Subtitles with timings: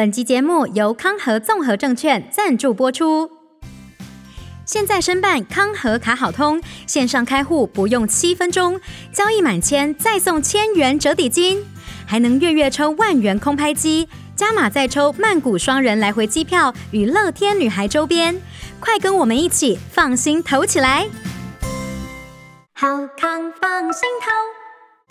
[0.00, 3.30] 本集节目由康和综合证券赞助播出。
[4.64, 8.80] 现在申办康和卡好通，线上开户不用七分钟，
[9.12, 11.62] 交易满千再送千元折抵金，
[12.06, 18.40] 还能月月抽万元空拍机，加码再抽曼谷双人来回机票与乐天女孩周边。
[18.80, 21.06] 快跟我们一起放心投起来！
[22.72, 22.88] 好
[23.18, 24.59] 康放心投。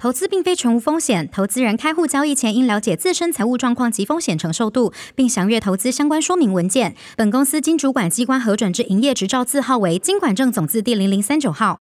[0.02, 6.96] 投资并非全无风险，投资人开户交易前应了解自身财务状况及风险承受度，并详阅投资相关说明文件。
[7.18, 11.80] 本公司经主管机关核准之营业执照字号为金管证总字第零零三九号。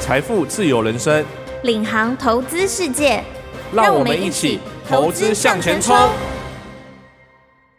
[0.00, 1.24] 财富自由人生，
[1.62, 3.22] 领航投资世界，
[3.72, 5.96] 让我们一起投资向前冲。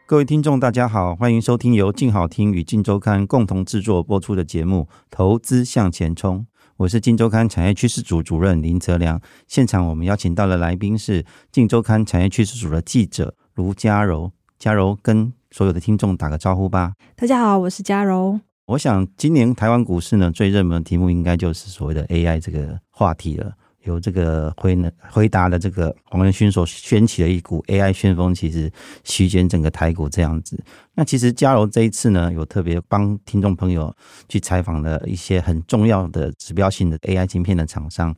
[0.06, 6.40] 各位听众，大家好，欢迎收听由静好听与静周刊共同制作播出的节目《投资向前冲》。
[6.78, 14.32] 我是金周刊产业趋势组主任林泽良，现场我们邀请到的来宾是金周刊产业趋势组的记者卢佳柔。
[14.58, 16.94] 佳柔跟所有的听众打个招呼吧。
[17.16, 18.40] 大家好，我是佳柔。
[18.66, 23.54] 我想今年台湾股市呢，最热门的题目应该就是所谓的 AI 这个话题了。
[23.84, 28.72] 由这个回呢回答的这个黄仁勋所掀起的一股 AI 旋风，其实
[29.04, 30.62] 席卷整个台股这样子。
[30.96, 33.96] 那其实佳柔这一次呢，有特别帮听众朋友
[34.28, 38.16] 去采访了一些很重要的指标性的 AI 晶片的厂商。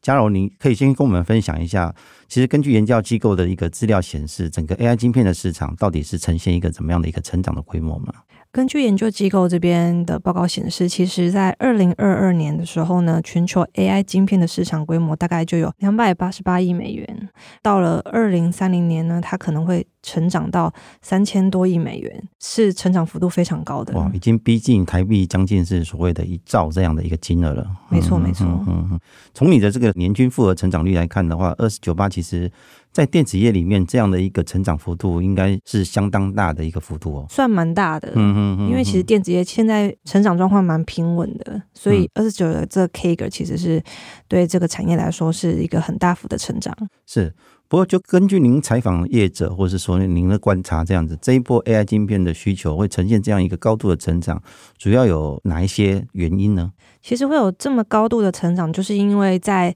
[0.00, 1.94] 佳柔，你可以先跟我们分享一下，
[2.28, 8.12] 其实根据研究机构的一个资料显示，整个 AI 晶片的市场到底是呈现一个怎么样的一个成长的规模吗？
[8.54, 17.28] 根据研究机构这边的报告显示，其实，在二零二二年的时候呢，全球 AI 晶片的市场规模大概就有两百八十八亿美元。
[17.60, 23.92] 到了二零三零年呢，它可能会成长到三千多亿美元，是成长幅度非常高的。
[23.94, 27.66] 哇，已经逼近台币将近是所谓的一兆这样的一个金额了。
[27.88, 28.46] 没错，没错。
[28.46, 29.00] 嗯嗯，
[29.34, 32.52] 从你的这个年均复合成长率来看的话，二十九八其实。
[32.94, 38.12] 在电子业里面，这样的一个成长幅度应该是相当大的一个幅度哦，算蛮大的。
[38.14, 43.82] 嗯嗯嗯，因为其实电子业现在成长状况蛮平稳的，所以二十九的这个 CAGR 其实是
[44.28, 46.72] 对这个产业来说是一个很大幅的成长。
[47.04, 47.34] 是，
[47.68, 54.40] 不过就根据您采访业者，或是说您的观察，这样子这一波 AI 晶片的需求会呈现这样一个高度的成长，
[54.78, 56.72] 主要有哪一些原因呢？
[57.02, 59.74] 其实会有这么高度的成长，就是因为在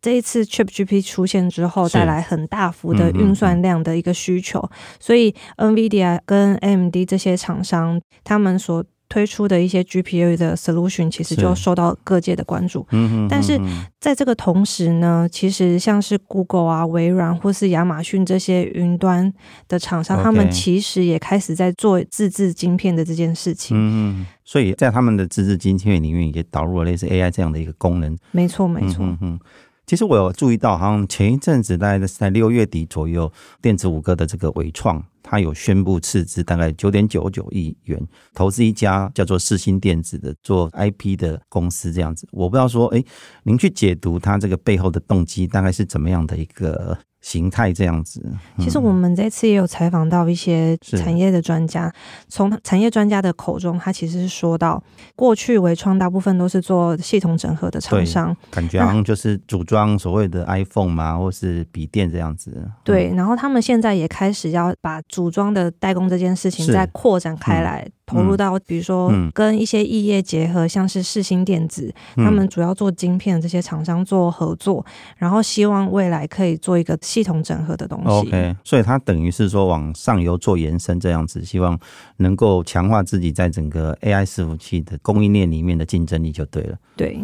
[0.00, 12.86] 这一次 Chip GP 出现之后，带来很大幅的运算量的一个需求，嗯嗯嗯，所以 NVIDIA 跟 AMD 这些厂商，他们所推出的一些 GPU 的 solution，其实就受到各界的关注。
[13.28, 13.58] 但是
[13.98, 19.32] 在这个同时呢，其实像是 Google 啊、微软或是亚马逊这些云端
[19.66, 23.76] 的厂商，他们其实也开始在做自制晶片的这件事情。
[23.76, 23.80] 嗯
[24.20, 24.26] 嗯。
[24.44, 28.16] 所以在他们的自制晶片里面，也导入了类似 AI 这样的一个功能。
[28.30, 29.04] 没错，没错。
[29.04, 29.40] 嗯嗯。
[29.88, 33.32] 其实我有注意到，好像前一阵子大概是在六月底左右，
[33.62, 37.98] 电子五哥的这个伟创，他有宣布斥资大概九点九九亿元，
[38.34, 42.28] 投资一家叫做世新电子的做 IP 的公司这样子。
[42.32, 43.02] 我不知道说，哎，
[43.44, 46.98] 您去解读他这个背后的动机，大概是怎么样的一个？
[47.28, 48.22] 形态这样子，
[48.58, 51.92] 其实我们这次也有采访到一些产业的专家，
[52.26, 54.82] 从产业专家的口中，他其实是说到，
[55.14, 62.66] 过去微创大部分都是做系统整合的厂商，感觉好像就是组装所谓的 iPhone 嘛，或是笔电这样子。
[62.82, 67.86] 对，然后他们现在也开始要把组装的代工这件事情再扩展开来。
[68.08, 74.82] 投入到比如说跟一些异业结合，像是世星电子，他们主要做晶片的这些厂商做合作，
[75.18, 78.08] 然后希望未来可以做一个系统整合的东西。
[78.08, 81.78] OK，所以它等于是说往上游做延伸这样子，希望
[82.18, 86.76] 能够强化自己在整个 AI 伺服器的供应链里面的竞争力就对了。
[86.96, 87.18] 对。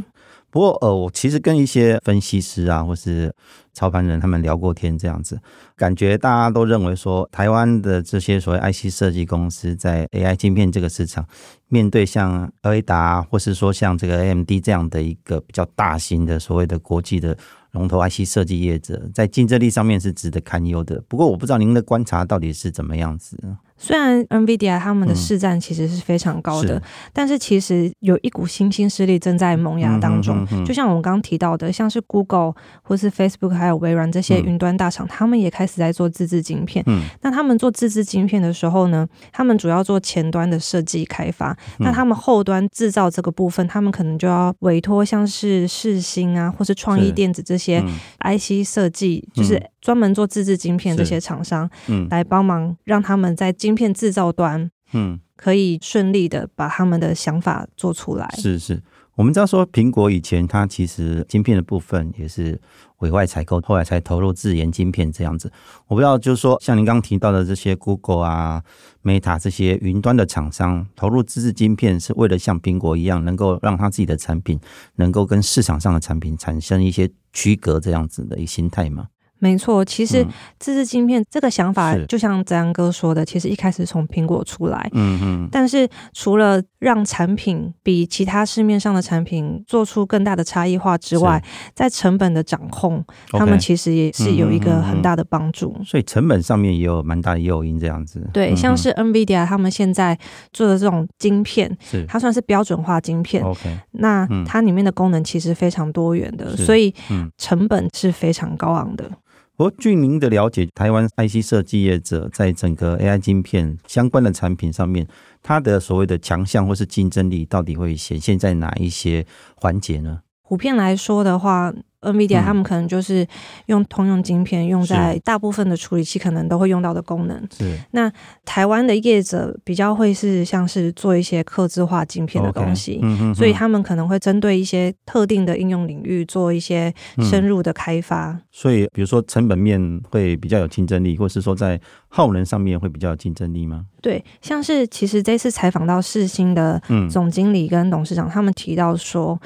[0.51, 3.35] 不过呃，我其实跟一些分析师啊，或是
[3.73, 5.37] 操盘人他们聊过天，这样子
[5.75, 11.27] 感觉大家都认为说，台湾的这些所谓 IC 设计公司在 AI 晶片这个市场，
[11.67, 17.37] 面对像雷达或是说像这个 AMD 这样的一个比较大型的所谓的国际的
[17.75, 21.01] 龙头 IC 设计业者，在竞争力上面是值得堪忧的。
[21.09, 23.37] 不过我不知道您的观察到底是怎么样子。
[23.77, 26.83] 虽然 NVIDIA 他们的市占其实是非常高的，嗯、
[27.13, 30.47] 但是其实有一股新兴势力正在萌芽当中。
[30.65, 36.85] 就像我们刚刚提到的，像是 Google 或是 Facebook 还有微软这些云端大厂，嗯、他们也开始在做自制晶片。
[36.87, 41.51] 嗯、那他们做自制晶片的时候呢，他们主要做前端的设计开发。
[41.79, 47.83] 嗯、那他们后端制造这个部分，他们可能就要委托像是世星啊，或是创意电子这些
[48.21, 58.27] IC 设计，嗯、就是专门做自制晶片这些厂商，嗯，来帮忙让他们在晶片制造端，嗯，可以顺利的把他们的想法做出来。
[58.39, 58.83] 是是，
[59.15, 62.59] 我们知道说，苹果以前它其实晶片的部分也是
[63.01, 65.53] 委外采购，后来才投入自研晶片这样子。
[65.87, 68.63] 我不知道，就是说，像您刚刚提到的这些 Google 啊、
[69.03, 74.59] Meta 这些云端的厂商投入自制晶片，是为了像苹果一样，能够让它自己的产品
[74.95, 79.09] 能够跟市场上的产品产生一些区隔这样子的一个心态吗？
[79.41, 80.27] 没错，其实
[80.59, 91.43] 自制晶片这个想法，就像泽阳哥说的，其实一开始从苹果出来，嗯嗯，但是除了让产品比其他市面上的产品做出更大的差异化之外，
[91.75, 95.77] 在成本的掌控，他们其实也是有一个很大的帮助。
[95.85, 98.27] 所以成本上面也有蛮大的诱因，这样子。
[98.33, 100.19] 对，像是 NVIDIA 他们现在
[100.55, 101.77] 做的这种晶片，
[102.09, 103.45] 它算是标准化晶片。
[103.45, 106.95] OK，那它里面的功能其实非常多元的，所以
[107.37, 109.11] 成本是非常高昂的。
[109.57, 115.07] 不过，据您的了解，台湾 IC 设计业者在整个 AI 晶片相关的产品上面，
[115.43, 119.25] 它的所谓的强项或是竞争力，到底会显现在哪一些
[119.55, 120.23] 环节呢？
[120.43, 121.73] 普遍来说的话。
[122.05, 123.27] NVIDIA 他们可能就是
[123.67, 127.37] 用通用晶片，用在大部分的处理器可能都会用到的功能。
[127.57, 127.79] 是。
[127.93, 128.13] 那
[128.45, 133.01] 台湾的业者比较会是像是做一些刻字化晶片的东西，
[133.35, 136.93] 所以他们可能会针对一些特定的应用领域做一些
[137.31, 138.39] 深入的开发。
[138.51, 143.87] 所以，比如说成本面会比较有竞争力，或是说在耗能上面会比较有竞争力吗？
[144.01, 146.81] 对，像是其实这次采访到世新的
[147.11, 149.41] 总经理跟董事长，他们提到说。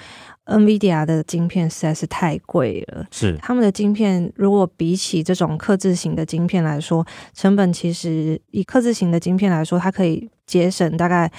[0.48, 11.30] NVIDIA 的晶片实在是太贵了，是他们的晶片，如果比起这种刻字型的晶片来说，成本其实以刻字型的晶片来说，它可以节省大概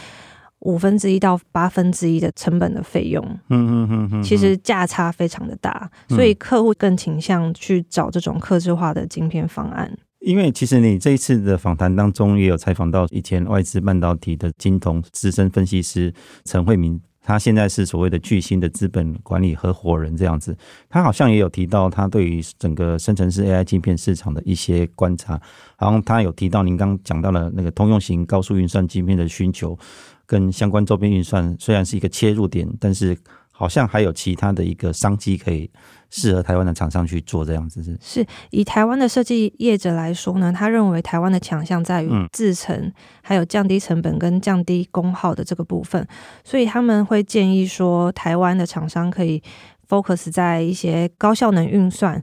[0.60, 3.26] 五分之一到八分之一的成本的费用。
[3.50, 9.92] 嗯嗯嗯嗯，其实价差非常的大，所以客户更倾向去找这种刻制化的晶片方案。
[10.20, 16.14] 因为其实你这一次的访谈当中也有采访到以前外资半导体的金童资深分析师
[16.46, 17.02] 陈慧明。
[17.30, 20.58] 他现在是所谓的巨星的资本管理合伙人这样子，
[20.90, 25.40] 他好像也有提到他对于整个生成式 AI 镜片市场的一些观察，
[25.78, 29.78] 然后他有提到您刚讲到了那个通用型高速运算镜片的需求，
[30.26, 33.16] 跟相关周边运算虽然是一个切入点，但是
[33.60, 35.70] 好像还有其他的一个商机可以。
[36.12, 42.92] 适合台湾的厂商去做这样子是，是以台湾的设计业者来说呢，他认为台湾的强项在于制成，
[43.22, 46.04] 还有降低成本跟降低功耗的这个部分，
[46.44, 49.40] 所以他们会建议说，台湾的厂商可以
[49.88, 52.20] focus 在一些高效能运算，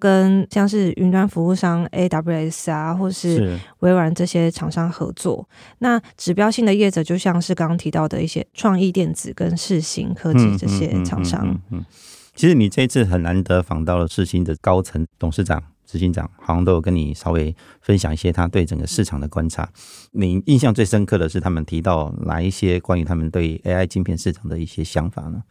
[0.00, 5.48] 跟像是云端服务商 AWS 啊，或是微软这些厂商合作。
[5.78, 11.46] 那指标性的业者就像是刚刚提到的一些创意电子跟世芯科技这些厂商。
[11.46, 11.50] 嗯。
[11.50, 11.84] 嗯嗯嗯嗯
[12.34, 19.68] 其实你这一次很难得访到了世芯的高层董事长、执行长，好像都有跟你稍微分享一些他对整个市场的观察。
[20.12, 25.42] 你印象最深刻的是他们提到哪一些关于他们对 AI 晶片市场的一些想法呢？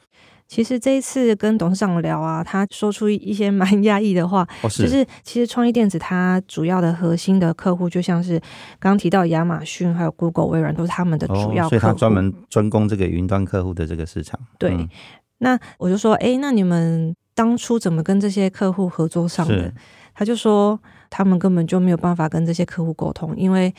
[0.49, 8.39] 其实这一次跟董事长聊啊，他说出一些 蛮压抑的话，哦、是就是其实创意电子它主要的核心的客户，就像是
[8.79, 14.39] 刚刚提到亚马逊、还有 Google、微软，都是他们的主要客户，哦、所以他专门专攻这个云端客户的这个市场。
[14.57, 14.71] 对。
[14.71, 14.89] 嗯
[15.41, 19.71] 那我就说，哎、欸，那你们当初怎么跟这些客户合作上的？
[20.13, 20.77] 他就说，
[21.09, 23.73] 他们根本就没有办法跟这些客户沟通，因为。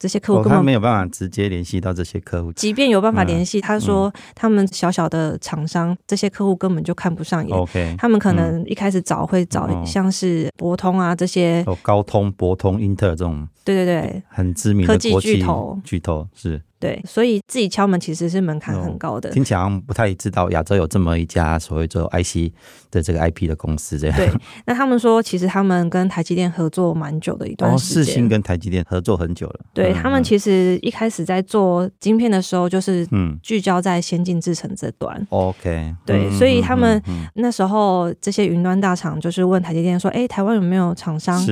[0.00, 7.54] 这些客户根本没有办法直接联系到这些客户，即便有办法联系，他说他们小小的厂商，这些客户根本就看不上眼。
[7.54, 16.62] OK，他们可能一开始找会找像是博通啊这些，高通、博通、英特尔这种，对对对，很知名的科技巨头，巨头是。
[16.80, 19.30] 对，所以自己敲门其实是门槛很高的。
[19.30, 22.50] 听起来不太知道亚洲有这么一家所谓做 IC
[22.90, 24.16] 的这个 IP 的公司这样。
[24.16, 24.30] 对，
[24.64, 28.04] 那他们说其实他们跟台积电合作蛮久的一段时间。
[28.04, 29.60] 世星跟台积电合作很久了。
[29.74, 33.06] 对，他们其实一开始在做晶片的时候，就是
[33.42, 35.26] 聚焦在先进制程这端。
[35.28, 35.94] OK。
[36.06, 37.02] 对，所以他们
[37.34, 41.44] 那时候这些云端大厂就是问台积电说：“哎，台湾有没有厂商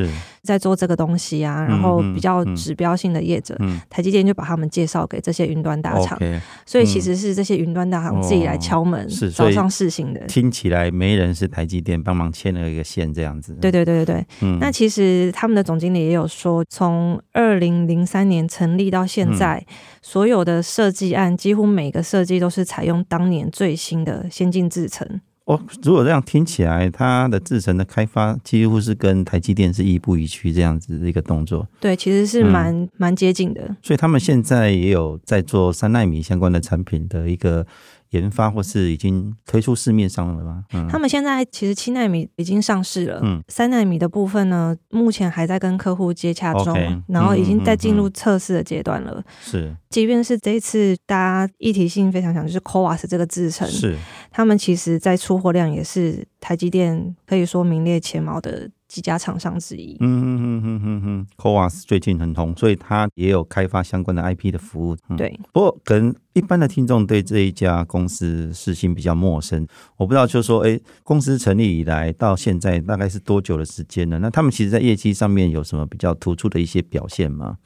[0.48, 3.54] 在做这个东西啊？”然后比较指标性的业者，
[3.90, 5.18] 台积电就把他们介绍给。
[5.28, 10.20] 这些云端大厂，okay, 所以其实是这些云端大厂自己来敲门，是找上试行的。
[10.20, 13.52] 听起来没人是台积电帮忙牵了一个线这样子。
[13.60, 14.26] 对对对对对。
[14.40, 25.20] 嗯、那其实他们的总经理也有说，从二零零三年成立到现在，嗯、所有的设计案几乎每个设计都是采用当年最新的先进制程。
[25.48, 31.66] 哦，如果这样听起来，它的制程的开发几乎是跟台积电是亦步亦趋这样子的一个动作。
[31.80, 33.74] 对，其实是蛮蛮、嗯、接近的。
[33.82, 37.66] 所以他们现在也有在做三纳米相关的产品的一个
[38.10, 40.64] 研发或是已经推出市面上了吗？
[40.72, 49.22] 嗯，他们现在其实七纳米已经上市了，嗯，三纳米的部分呢，目前还在跟客户接洽中，okay, 然后已经在进入测试的阶段了。
[49.40, 53.96] 是、嗯，即便是这一次大家议题性非常强，就是 CoWoS 这个制程，是，
[54.30, 58.70] 他们其实在出货量也是台积电可以说名列前茅的。
[58.88, 59.96] 几家厂商之一。
[60.00, 64.96] 嗯嗯嗯嗯嗯嗯 c o a s 最近很红，所以它也有开发相关的 IP 的服务。
[65.10, 69.66] 嗯、对，不过可能一般的听众对这一家公司事情比较陌生，
[69.96, 74.18] 我不知道，就是说，哎，公司成立以来到现在大概是多久的时间呢？
[74.20, 77.58] 那他们其实在业绩上面有什么比较突出的一些表现吗？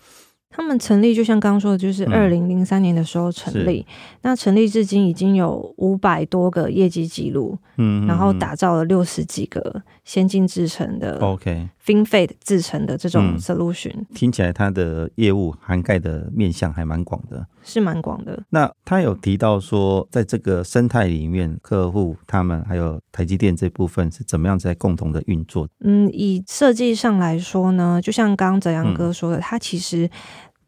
[0.55, 3.81] 他们成立就像刚刚说的，就是二零零三年的时候成立。
[3.89, 3.93] 嗯、
[4.23, 13.95] 那成立至今已经有五百多个业绩记录，嗯，然后打造了六十几个先进制成的，OK，FinFET 制程的这种 solution。
[13.95, 18.43] 嗯、听起来它的业务涵盖的面向还蛮广的，是蛮广的。
[18.51, 25.67] 那他有提到说，在这个生态里面，客户他们还有台积电这部分是怎么样在共同的运作？
[25.81, 30.11] 嗯，以设计上来说呢，就像刚刚泽阳哥说的，他、嗯、其实。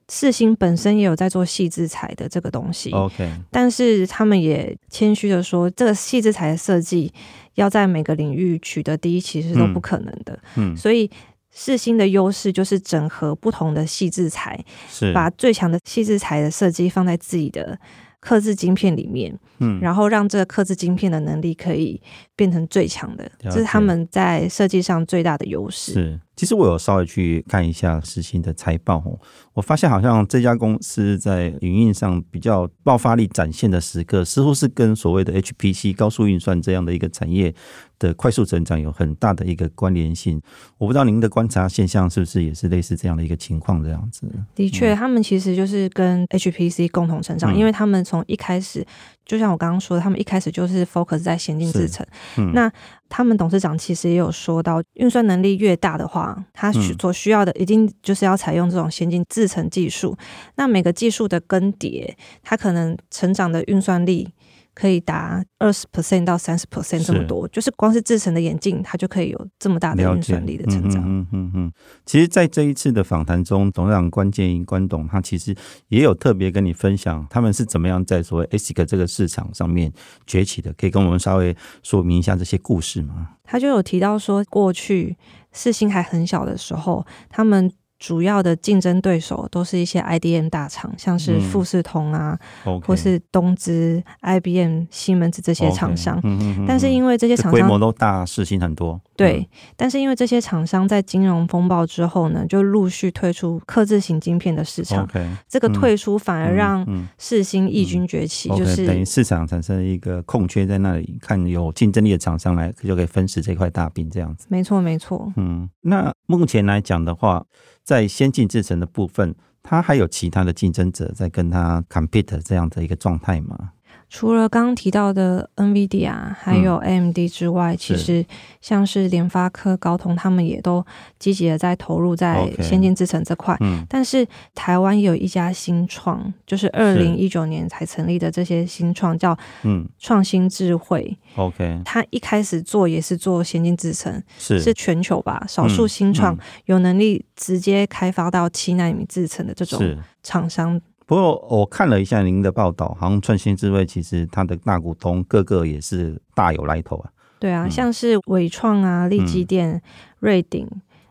[0.08, 7.12] 世芯本身也有在做细致材的这个东西，OK，但是他们也谦虚的说，这个细致材的设计
[7.54, 10.38] 要在每个领域取得第一，其实都不可能的。
[10.56, 11.10] 嗯，所以
[11.50, 17.78] 世芯的优势就是整合不同的细制材，是把最强的细制材的设计放在自己的
[18.20, 22.00] 刻制晶片里面，嗯，然后让这个刻制晶片的能力可以
[22.36, 25.92] 变成最强的，这是他们在设计上最大的优势。
[25.92, 26.20] 是。
[26.36, 29.16] 其实我有稍微去看一下世芯的财报哦，
[29.52, 37.54] 我发现好像这家公司在营运上比较爆发力展现的时刻，似乎是跟所谓的 HPC 高速运算这样的一个产业
[38.00, 40.42] 的快速成长有很大的一个关联性。
[40.76, 44.26] 我不知道您的观察现象是不是也是类似这样的一个情况这样子？
[44.56, 48.84] 的确，他们其实就是跟 HPC 共同成长，因为他们从一开始。
[49.24, 52.06] 就像我刚刚说的，他们一开始就是 focus 在先进制程。
[52.36, 52.70] 嗯、那
[53.08, 60.16] 他们董事长其实也有说到，运算能力越大的话，它所需要的一定就是要采用这种先进制程技术。
[60.56, 62.12] 那每个技术的更迭，
[62.42, 64.28] 它可能成长的运算力。
[64.74, 71.02] 可以达二十 percent 到三十 percent 这么多，就是光是制成的眼镜，它就可以有这么大的运算力的成长。
[71.06, 71.72] 嗯嗯嗯。
[72.04, 75.54] 其实，在这一次的访谈中，董事长关建英关董他其实
[75.88, 79.92] 也有特别跟你分享，他们是怎么样在所谓 ASIC 这个市场上面
[80.26, 83.36] 崛起的，可以跟我们稍微说明一下这些故事吗？
[83.44, 85.16] 他就有提到说，过去
[85.52, 87.72] 四星还很小的时候，他们。
[88.06, 96.18] 主要的竞争对手都是一些 IDM 大厂，像是富士通啊，嗯 okay、或是东芝、IBM、西门子这些厂商。
[96.18, 99.00] Okay 嗯嗯嗯、但是因为这些厂商规模都大，世芯很多。
[99.16, 105.06] 对，嗯、但是因为这些厂商在金融风暴之后呢，就陆续退出客制型晶片的市场。
[105.08, 114.46] Okay 这个退出反而让世芯异军崛起，就是等于市场产生一个空缺在那里，看有竞争力的厂商来就可以分食这块大饼，这样子。
[114.50, 115.32] 没错，没错。
[115.36, 117.42] 嗯，那目前来讲的话。
[117.84, 123.73] 在先进制程的部分，它还有其他的竞争者在跟它 compete 这样的一个状态吗？
[124.14, 128.24] 除了刚刚提到的 NVIDIA 还有 AMD 之外，嗯、其实
[128.60, 130.86] 像是联发科、高通，他们也都
[131.18, 133.56] 积极的在投入在先进制程这块。
[133.58, 139.84] 嗯、但是台湾有一家新创，就是二零一九年才成立的这些新创，叫嗯。
[139.98, 141.18] 创新智慧。
[141.34, 144.60] OK，它一开始做也是做先进制程，是。
[144.60, 150.80] 是全球吧，少数新创有能力直接开发到七纳米制程的这种厂商。
[151.06, 157.10] 不过我看了一下您的报道，好像创新智慧其实它的大股东个个也是大有来头啊。
[157.38, 159.82] 对啊，嗯、像是伟创啊、力基电、
[160.20, 160.66] 瑞鼎、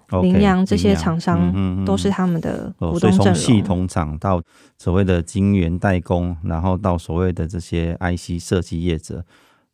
[0.10, 3.24] 羚羊这些厂商，都是他们的股东阵容。
[3.26, 4.42] 从系统厂到
[4.78, 9.24] 所谓的晶圆代工，然后到所谓的这些 IC 设计业者。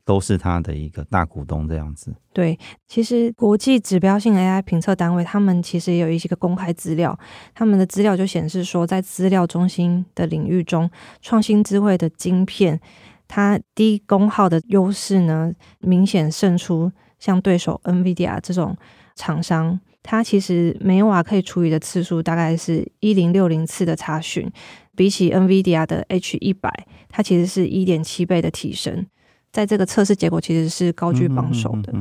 [0.09, 2.11] 都是他的一个大股东这样子。
[2.33, 7.15] 对，其实国际指标性 AI 评测单位，他们其实也有一些个公开资料，
[7.53, 10.89] 他们的资料就显示说，在资料中心的领域中，
[11.21, 12.79] 创新智慧的晶片，
[13.27, 18.75] 它低功耗的优势呢，明显胜出像对手 NVIDIA 这种
[19.15, 19.79] 厂商。
[20.01, 24.51] 它其实每瓦可以处理的次数大概是一零六零次的查询，
[24.95, 29.05] 比起 NVIDIA 的 H 一百，它其实是一点七倍的提升。
[29.51, 31.93] 在这个测试结果其实是高居榜首的，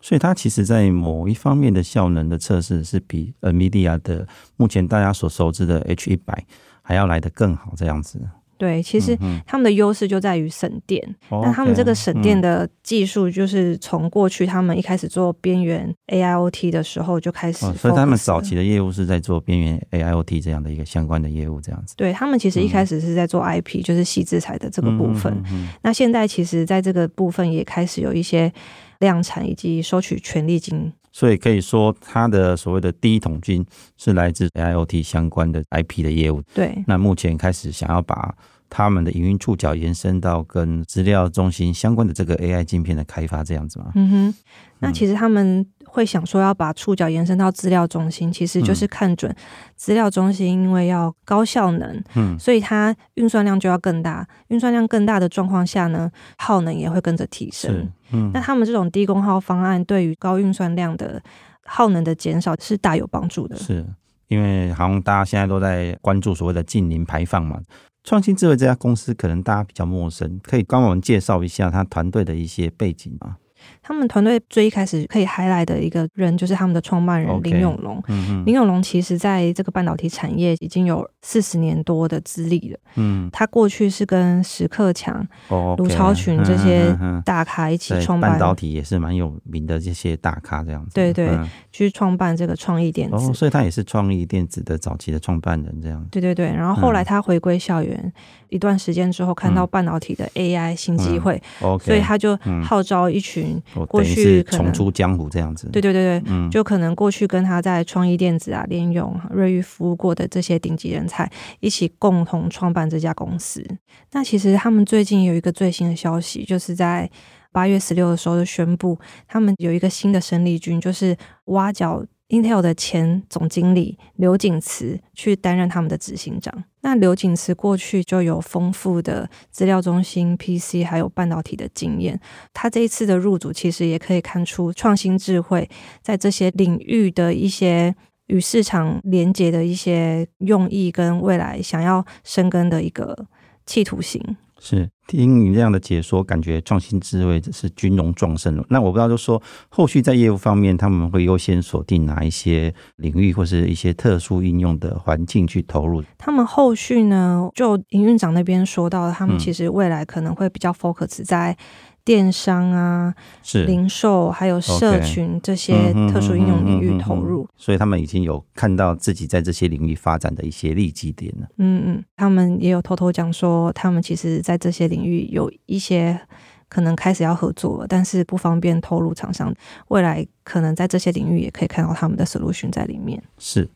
[0.00, 6.44] 所以它其实，在某一方面的效能的测试是比 NVIDIA 的目前大家所熟知的 H 一百
[6.82, 8.20] 还要来得更好，这样子。
[8.56, 11.02] 对，其实他们的优势就在于省电。
[11.30, 17.74] 嗯、那他们这个省电的技术，就是从过去他们一开始做边缘 AIoT 的时候就开始、哦。
[17.78, 21.94] 所以他们早期的业务是在做边缘 AIoT 这样的一个相关的业务，这样子。
[21.96, 25.42] 对，他们其实一开始是在做 IP，、嗯、就是细制材的这个部分。
[25.82, 28.52] 那现在其实在这个部分也开始有一些
[29.00, 30.92] 量产以及收取权利金。
[31.14, 33.64] 所以可以说，它的所谓的第一桶金
[33.96, 36.42] 是来自 AIoT 相关的 IP 的业务。
[36.52, 38.34] 对，那目前开始想要把
[38.68, 43.92] 他们的营运触角延伸到跟资料中心相关的这个 AI 晶片的开发，这样子吗？
[43.94, 44.34] 嗯哼，
[44.80, 45.64] 那其实他们。
[45.94, 49.32] 会想说要把触角延伸到资料中心，其实就是看准
[49.76, 54.26] 资料中心，因为要高效能，嗯，所以它运算量就要更大。
[54.48, 57.88] 运算量更大的状况下呢，耗能也会跟着提升。
[58.10, 61.22] 嗯，那他们这种低功耗方案对于高运算量的
[61.64, 63.54] 耗能的减少是大有帮助的。
[63.56, 63.86] 是
[64.26, 67.60] 因为好像大家现在都在关注所谓的近零排放嘛。
[68.02, 73.36] 创新智慧这家公司可能大家比较陌生，可以帮我们介绍一下他团队的一些背景吗？
[73.82, 77.96] 他们团队最一开始可以 highlight 的一个人，就是他们的创办人林永龙。
[77.98, 82.78] Okay, 嗯、林永龙其实在这个半导体产业已经有四十年多的资历了。
[82.94, 90.92] 嗯，他过去是跟石克强、卢、okay, 超群这些大咖一起创办半导体，也是蛮有名的这些大咖这样子。
[90.94, 93.16] 对对，嗯、去创办这个创意电子。
[93.16, 96.02] 哦，所以他也是创意电子的早期的创办人这样。
[96.10, 98.12] 对对对，然后后来他回归校园、嗯、
[98.48, 101.42] 一段时间之后，看到半导体的 AI 新机会、
[101.80, 103.53] 所以他就号召一群。
[103.88, 111.30] 过去是重出江湖这样子，对对对对，嗯，就可能过去跟他在创意电子啊、联咏、瑞昱服务过的这些顶级人才
[111.60, 113.64] 一起共同创办这家公司。
[114.12, 117.10] 那其实他们最近有一个最新的消息，就是在
[117.52, 122.04] 八月十六的时候就宣布，他们有一个新的生力军，就是挖角。
[122.28, 126.64] Intel 的前总经理刘景慈去担任他们的执行长。
[126.80, 132.18] 那刘景慈过去就有丰富的资料中心、PC 还有半导体的经验。
[132.52, 135.68] 他这一次的入主，其实也可以看出创新智慧
[136.02, 137.94] 在这些领域的一些
[138.26, 143.26] 与市场连接的一些用意，跟未来想要深耕的一个
[143.66, 144.20] 企图心。
[144.64, 148.64] 是听你这样的解说，感觉创新智慧是军容壮盛了。
[148.70, 156.02] 那我不知道，就说后续在业务方面，他们会优先锁定哪一些领域，或是一些特殊应用的环境去投入？
[156.16, 161.56] 他们后续呢，就营运长那边说到，他们其实未来可能会比较 focus 在。
[162.04, 171.48] 电商啊，是零售，还有社群这些特殊应用领域投入，所以他们已经有看到自己在这些领域发展的一些利基点了。
[171.56, 176.20] 嗯嗯，他们也有偷偷讲说，他们其实在这些领域有一些
[176.68, 179.54] 可能开始要合作了，但是不方便透露厂商。
[179.88, 183.22] 未来可能在这些领域也可以看到他们的 solution 在里面。
[183.38, 183.68] 是。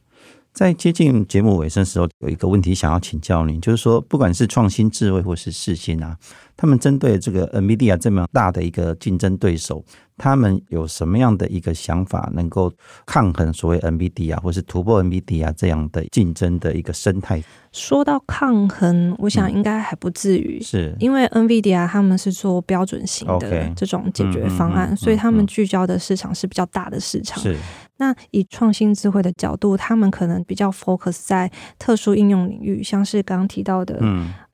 [0.50, 6.16] 在接近节目尾声时候，有一个问题想要请教您，就是说，不管是创新智慧或是世芯啊，
[6.59, 9.83] 他们针对这个 NVIDIA 这么大的一个竞争对手，
[10.16, 12.71] 他们有什么样的一个想法，能够
[13.07, 17.40] 抗衡所谓 NVIDIA 或是突破 NVIDIA 这样的竞争的一个生态？
[17.71, 27.40] 说到抗衡，我想应该还不至于，是因为 NVIDIA 他们是做标准型的这种解决方案，所以他们聚焦的市场是比较大的市场。
[27.40, 27.57] 是。
[28.01, 34.01] 那以创新智慧的角度，他们可能比较 focus 在特殊应用领域，像是刚刚提到的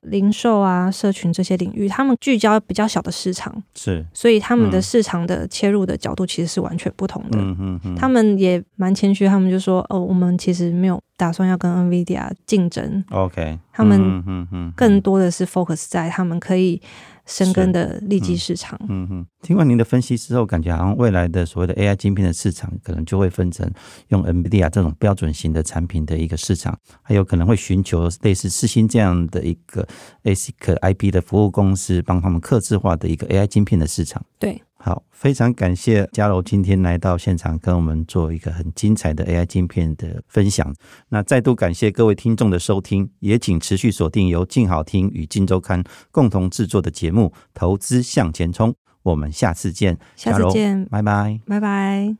[0.05, 7.39] 零售啊、社群这些领域，他们聚焦比较小的市场，是，所以他们的市场的切入的角度其实是完全不同的。
[7.39, 16.81] 嗯嗯嗯，他们也蛮谦虚，他们就说：“哦，我们其实没有打算要跟 NVIDIA 竞争。” OK，他们更多的是 focus 在他们可以。
[17.25, 18.79] 深耕的利基市场。
[18.87, 23.69] 嗯嗯，听完您的分析之后，感觉好像未来的所谓的 AI 晶片的市场，可能就会分成
[24.09, 29.87] 用 NVIDIA 这种标准型的产品的一个市场，还有可能会寻求类似世星这样的一个
[30.23, 34.23] ASIC IP 的服务公司，帮他们客制化的一个 AI 晶片的市场。
[34.37, 34.61] 对。
[34.85, 40.71] 好，非常感谢嘉柔今天来到现场，跟我们做一个很精彩的 AI 晶片的分享。
[41.09, 48.69] 那再度感谢各位听众的收听，也请持续锁定由静好听与静周刊共同制作的节目《投资向前冲》。
[49.01, 52.15] 我们下次见，下次见，拜拜，拜拜。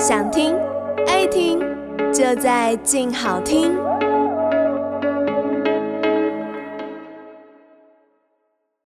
[0.00, 0.54] 想听
[1.06, 1.60] 爱听，
[2.10, 3.70] 就在静好听。